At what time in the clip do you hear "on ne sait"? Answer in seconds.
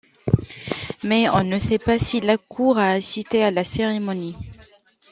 1.29-1.77